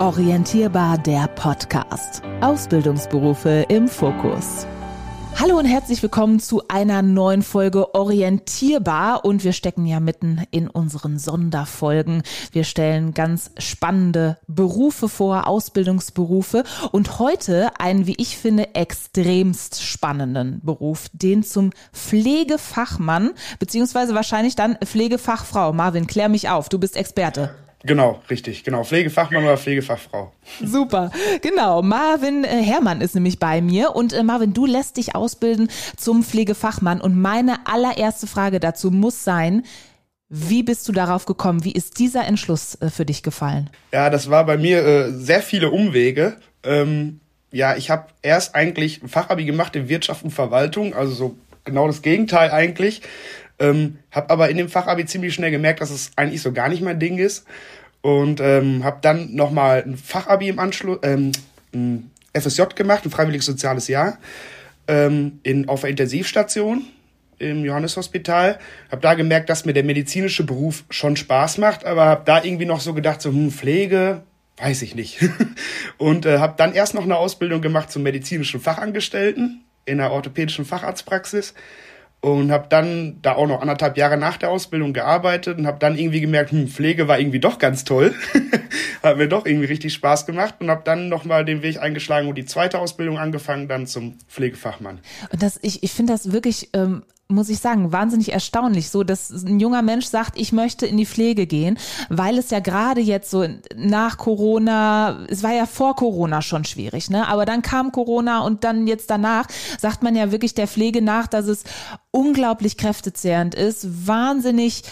[0.00, 2.22] Orientierbar der Podcast.
[2.40, 4.66] Ausbildungsberufe im Fokus.
[5.38, 10.70] Hallo und herzlich willkommen zu einer neuen Folge Orientierbar und wir stecken ja mitten in
[10.70, 12.22] unseren Sonderfolgen.
[12.50, 20.62] Wir stellen ganz spannende Berufe vor, Ausbildungsberufe und heute einen, wie ich finde, extremst spannenden
[20.64, 25.74] Beruf, den zum Pflegefachmann beziehungsweise wahrscheinlich dann Pflegefachfrau.
[25.74, 27.54] Marvin, klär mich auf, du bist Experte.
[27.82, 28.84] Genau, richtig, genau.
[28.84, 30.32] Pflegefachmann oder Pflegefachfrau.
[30.62, 31.80] Super, genau.
[31.82, 36.22] Marvin äh, Herrmann ist nämlich bei mir und äh, Marvin, du lässt dich ausbilden zum
[36.22, 39.64] Pflegefachmann und meine allererste Frage dazu muss sein,
[40.28, 41.64] wie bist du darauf gekommen?
[41.64, 43.70] Wie ist dieser Entschluss äh, für dich gefallen?
[43.92, 46.36] Ja, das war bei mir äh, sehr viele Umwege.
[46.62, 51.36] Ähm, ja, ich habe erst eigentlich ein Fachabi gemacht in Wirtschaft und Verwaltung, also so
[51.64, 53.02] genau das Gegenteil eigentlich.
[53.60, 56.82] Ähm, habe aber in dem Fachabi ziemlich schnell gemerkt, dass es eigentlich so gar nicht
[56.82, 57.46] mein Ding ist.
[58.00, 61.32] Und ähm, habe dann nochmal ein Fachabi im Anschluss, ähm,
[61.74, 64.18] ein FSJ gemacht, ein freiwilliges soziales Jahr,
[64.88, 66.86] ähm, in, auf der Intensivstation
[67.38, 68.58] im Johanneshospital.
[68.90, 72.66] Habe da gemerkt, dass mir der medizinische Beruf schon Spaß macht, aber habe da irgendwie
[72.66, 74.22] noch so gedacht, so hm, Pflege,
[74.56, 75.18] weiß ich nicht.
[75.98, 80.64] und äh, habe dann erst noch eine Ausbildung gemacht zum medizinischen Fachangestellten in der orthopädischen
[80.64, 81.54] Facharztpraxis
[82.20, 85.96] und habe dann da auch noch anderthalb Jahre nach der Ausbildung gearbeitet und habe dann
[85.96, 88.14] irgendwie gemerkt, hm, Pflege war irgendwie doch ganz toll,
[89.02, 92.36] hat mir doch irgendwie richtig Spaß gemacht und habe dann nochmal den Weg eingeschlagen und
[92.36, 95.00] die zweite Ausbildung angefangen, dann zum Pflegefachmann.
[95.32, 99.30] Und das, ich, ich finde das wirklich ähm, muss ich sagen, wahnsinnig erstaunlich, so dass
[99.30, 101.78] ein junger Mensch sagt, ich möchte in die Pflege gehen,
[102.08, 107.10] weil es ja gerade jetzt so nach Corona, es war ja vor Corona schon schwierig,
[107.10, 107.28] ne?
[107.28, 109.46] Aber dann kam Corona und dann jetzt danach
[109.78, 111.64] sagt man ja wirklich der Pflege nach, dass es
[112.10, 114.82] unglaublich kräftezehrend ist, wahnsinnig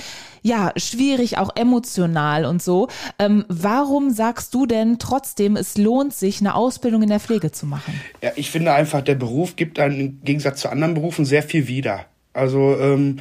[0.42, 2.88] ja, schwierig, auch emotional und so.
[3.18, 7.66] Ähm, warum sagst du denn trotzdem, es lohnt sich, eine Ausbildung in der Pflege zu
[7.66, 8.00] machen?
[8.22, 11.68] Ja, ich finde einfach, der Beruf gibt einen im Gegensatz zu anderen Berufen sehr viel
[11.68, 12.06] wieder.
[12.38, 13.18] Also ähm,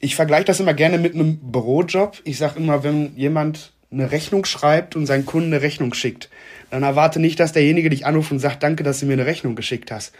[0.00, 2.20] ich vergleiche das immer gerne mit einem Bürojob.
[2.24, 6.28] Ich sage immer, wenn jemand eine Rechnung schreibt und seinen Kunden eine Rechnung schickt,
[6.70, 9.54] dann erwarte nicht, dass derjenige dich anruft und sagt, danke, dass du mir eine Rechnung
[9.54, 10.12] geschickt hast.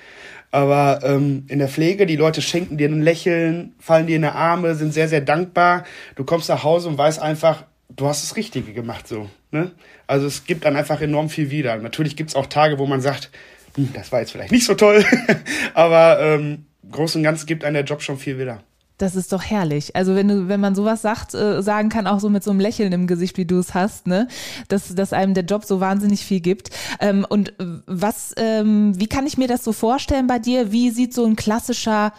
[0.53, 4.29] Aber ähm, in der Pflege, die Leute schenken dir ein Lächeln, fallen dir in die
[4.29, 5.85] Arme, sind sehr, sehr dankbar.
[6.15, 9.29] Du kommst nach Hause und weißt einfach, du hast das Richtige gemacht so.
[9.51, 9.73] Ne?
[10.07, 11.77] Also es gibt dann einfach enorm viel wieder.
[11.77, 13.31] Natürlich gibt es auch Tage, wo man sagt,
[13.75, 15.05] hm, das war jetzt vielleicht nicht so toll,
[15.75, 18.63] aber ähm, Großen und Ganzen gibt einem der Job schon viel wieder.
[18.99, 19.97] Das ist doch herrlich.
[19.97, 22.61] Also wenn du, wenn man sowas sagt, äh, sagen kann, auch so mit so einem
[22.61, 24.29] Lächeln im Gesicht, wie du es hast, ne,
[24.69, 26.71] dass, dass einem der Job so wahnsinnig viel gibt.
[27.01, 27.55] Ähm, und
[27.87, 30.71] was, ähm, wie kann ich mir das so vorstellen bei dir?
[30.71, 32.13] Wie sieht so ein klassischer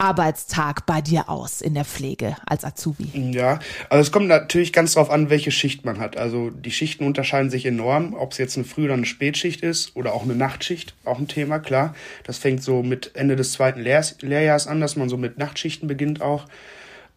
[0.00, 3.10] Arbeitstag bei dir aus in der Pflege als Azubi?
[3.32, 6.16] Ja, also es kommt natürlich ganz drauf an, welche Schicht man hat.
[6.16, 9.94] Also die Schichten unterscheiden sich enorm, ob es jetzt eine Früh- oder eine Spätschicht ist
[9.94, 11.94] oder auch eine Nachtschicht, auch ein Thema, klar.
[12.24, 15.86] Das fängt so mit Ende des zweiten Lehr Lehrjahres an, dass man so mit Nachtschichten
[15.86, 16.46] beginnt auch.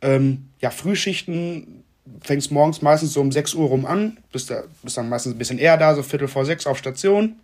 [0.02, 1.84] Ähm, ja, Frühschichten
[2.22, 5.38] fängt morgens meistens so um 6 Uhr rum an, bist, da, bist dann meistens ein
[5.38, 7.38] bisschen eher da, so Viertel vor sechs auf Station.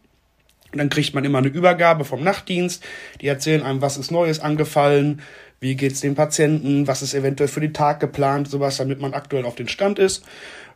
[0.71, 2.83] Und dann kriegt man immer eine Übergabe vom Nachtdienst.
[3.21, 5.21] Die erzählen einem, was ist Neues angefallen,
[5.59, 9.45] wie geht's den Patienten, was ist eventuell für den Tag geplant, sowas, damit man aktuell
[9.45, 10.23] auf den Stand ist.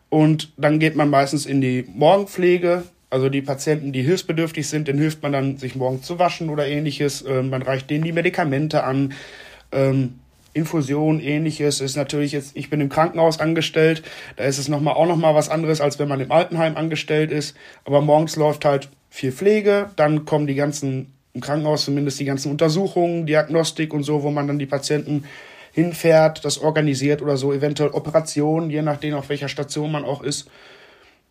[0.10, 2.84] Und dann geht man meistens in die Morgenpflege.
[3.10, 6.68] Also die Patienten, die hilfsbedürftig sind, denen hilft man dann, sich morgens zu waschen oder
[6.68, 7.24] ähnliches.
[7.28, 9.14] Ähm, man reicht denen die Medikamente an.
[9.72, 10.20] Ähm,
[10.54, 14.04] Infusion, ähnliches ist natürlich jetzt, ich bin im Krankenhaus angestellt,
[14.36, 17.56] da ist es nochmal auch nochmal was anderes, als wenn man im Altenheim angestellt ist.
[17.86, 22.50] Aber morgens läuft halt viel Pflege, dann kommen die ganzen, im Krankenhaus zumindest die ganzen
[22.50, 25.26] Untersuchungen, Diagnostik und so, wo man dann die Patienten
[25.72, 30.50] hinfährt, das organisiert oder so, eventuell Operationen, je nachdem, auf welcher Station man auch ist.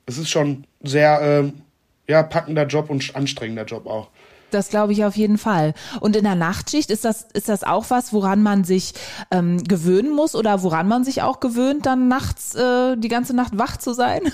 [0.06, 1.52] Es ist schon sehr, äh,
[2.08, 4.10] ja, packender Job und anstrengender Job auch.
[4.54, 5.74] Das glaube ich auf jeden Fall.
[6.00, 8.94] Und in der Nachtschicht ist das, ist das auch was, woran man sich
[9.30, 13.58] ähm, gewöhnen muss oder woran man sich auch gewöhnt, dann nachts äh, die ganze Nacht
[13.58, 14.20] wach zu sein?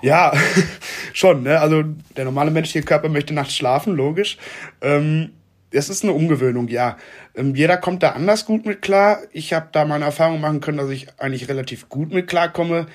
[0.00, 0.32] Ja,
[1.12, 1.42] schon.
[1.42, 1.60] Ne?
[1.60, 1.84] Also
[2.16, 4.38] der normale menschliche Körper möchte nachts schlafen, logisch.
[4.80, 5.30] Ähm,
[5.70, 6.96] es ist eine Umgewöhnung, ja.
[7.34, 9.18] Ähm, jeder kommt da anders gut mit klar.
[9.32, 12.86] Ich habe da meine Erfahrung machen können, dass ich eigentlich relativ gut mit klarkomme.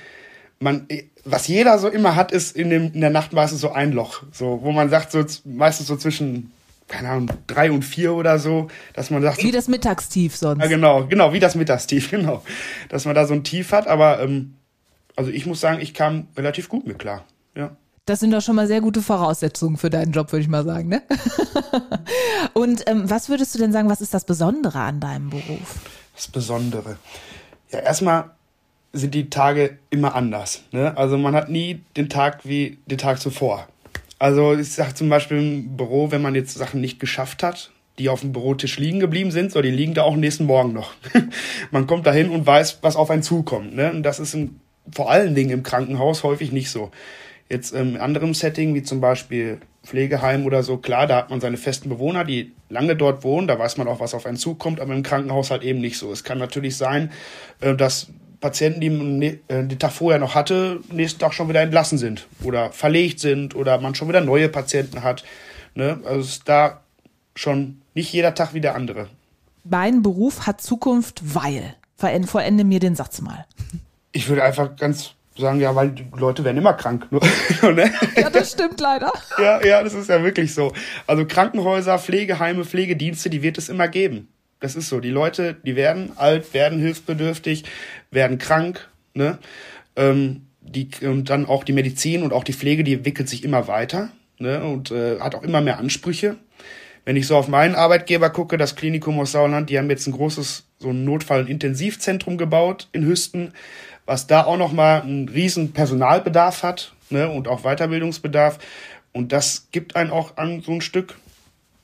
[0.60, 0.88] Man,
[1.24, 4.24] was jeder so immer hat, ist in, dem, in der Nacht meistens so ein Loch,
[4.32, 6.52] so wo man sagt so meistens so zwischen
[6.88, 9.44] keine Ahnung, drei und vier oder so, dass man sagt.
[9.44, 10.62] Wie das Mittagstief sonst.
[10.62, 12.44] Ja, genau, genau, wie das Mittagstief, genau.
[12.90, 14.56] Dass man da so ein Tief hat, aber ähm,
[15.16, 17.26] also ich muss sagen, ich kam relativ gut mit klar.
[17.56, 17.76] Ja.
[18.06, 20.88] Das sind doch schon mal sehr gute Voraussetzungen für deinen Job, würde ich mal sagen,
[20.88, 21.02] ne?
[22.54, 25.76] und ähm, was würdest du denn sagen, was ist das Besondere an deinem Beruf?
[26.16, 26.98] Das Besondere.
[27.70, 28.32] Ja, erstmal
[28.94, 30.64] sind die Tage immer anders.
[30.72, 30.96] Ne?
[30.96, 33.68] Also man hat nie den Tag wie den Tag zuvor.
[34.20, 38.10] Also ich sage zum Beispiel im Büro, wenn man jetzt Sachen nicht geschafft hat, die
[38.10, 40.94] auf dem Bürotisch liegen geblieben sind, so die liegen da auch nächsten Morgen noch.
[41.72, 43.76] man kommt dahin und weiß, was auf einen zukommt.
[43.76, 43.92] Ne?
[43.92, 44.60] Und das ist im,
[44.92, 46.92] vor allen Dingen im Krankenhaus häufig nicht so.
[47.50, 51.56] Jetzt im anderen Setting, wie zum Beispiel Pflegeheim oder so, klar, da hat man seine
[51.56, 54.94] festen Bewohner, die lange dort wohnen, da weiß man auch, was auf einen zukommt, aber
[54.94, 56.12] im Krankenhaus halt eben nicht so.
[56.12, 57.12] Es kann natürlich sein,
[57.62, 58.08] äh, dass
[58.40, 62.28] Patienten, die man äh, den Tag vorher noch hatte, nächsten Tag schon wieder entlassen sind
[62.44, 65.24] oder verlegt sind oder man schon wieder neue Patienten hat.
[65.76, 66.00] Ne?
[66.06, 66.82] Also ist da
[67.36, 69.08] schon nicht jeder Tag wie der andere.
[69.64, 71.76] Mein Beruf hat Zukunft, weil.
[71.98, 73.46] Verende mir den Satz mal.
[74.12, 77.08] Ich würde einfach ganz sagen, ja, weil die Leute werden immer krank.
[77.64, 77.92] Ne?
[78.16, 79.12] ja, das stimmt leider.
[79.38, 80.74] Ja, ja, das ist ja wirklich so.
[81.06, 84.30] Also Krankenhäuser, Pflegeheime, Pflegedienste, die wird es immer geben.
[84.60, 85.00] Das ist so.
[85.00, 87.66] Die Leute, die werden alt, werden hilfsbedürftig,
[88.12, 89.38] werden krank, ne?
[89.96, 93.68] Ähm, die, und dann auch die Medizin und auch die Pflege, die entwickelt sich immer
[93.68, 94.64] weiter, ne?
[94.64, 96.38] Und äh, hat auch immer mehr Ansprüche.
[97.06, 100.12] Wenn ich so auf meinen Arbeitgeber gucke, das Klinikum aus Sauerland, die haben jetzt ein
[100.12, 103.54] großes so ein Notfall- und Intensivzentrum gebaut in Hüsten,
[104.06, 108.60] was da auch nochmal einen riesen Personalbedarf hat ne, und auch Weiterbildungsbedarf.
[109.14, 111.16] Und das gibt einen auch an so ein Stück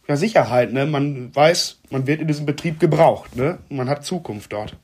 [0.08, 0.74] ja, Sicherheit.
[0.74, 0.86] Ne?
[0.86, 3.36] Man weiß, man wird in diesem Betrieb gebraucht.
[3.36, 3.60] Ne?
[3.70, 4.76] Man hat Zukunft dort.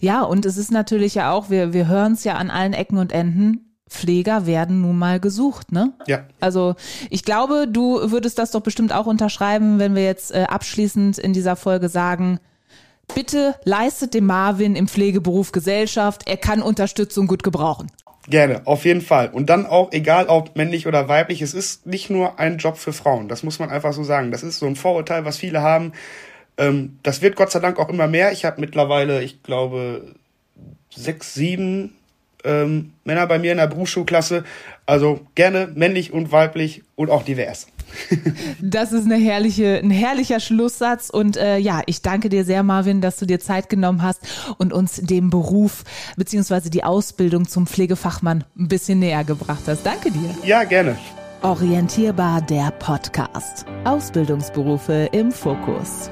[0.00, 2.98] Ja, und es ist natürlich ja auch, wir, wir hören es ja an allen Ecken
[2.98, 5.94] und Enden, Pfleger werden nun mal gesucht, ne?
[6.06, 6.24] Ja.
[6.40, 6.74] Also
[7.10, 11.32] ich glaube, du würdest das doch bestimmt auch unterschreiben, wenn wir jetzt äh, abschließend in
[11.32, 12.38] dieser Folge sagen,
[13.14, 17.90] bitte leistet dem Marvin im Pflegeberuf Gesellschaft, er kann Unterstützung gut gebrauchen.
[18.28, 19.30] Gerne, auf jeden Fall.
[19.30, 22.92] Und dann auch, egal ob männlich oder weiblich, es ist nicht nur ein Job für
[22.92, 23.26] Frauen.
[23.28, 24.30] Das muss man einfach so sagen.
[24.30, 25.92] Das ist so ein Vorurteil, was viele haben.
[26.58, 28.32] Ähm, das wird Gott sei Dank auch immer mehr.
[28.32, 30.14] Ich habe mittlerweile, ich glaube,
[30.94, 31.94] sechs, sieben
[32.44, 34.44] ähm, Männer bei mir in der Berufsschulklasse.
[34.86, 37.66] Also gerne männlich und weiblich und auch divers.
[38.60, 41.10] das ist eine herrliche, ein herrlicher Schlusssatz.
[41.10, 44.20] Und äh, ja, ich danke dir sehr, Marvin, dass du dir Zeit genommen hast
[44.58, 45.84] und uns den Beruf
[46.16, 46.70] bzw.
[46.70, 49.84] die Ausbildung zum Pflegefachmann ein bisschen näher gebracht hast.
[49.84, 50.34] Danke dir.
[50.44, 50.96] Ja, gerne.
[51.42, 53.64] Orientierbar der Podcast.
[53.84, 56.10] Ausbildungsberufe im Fokus.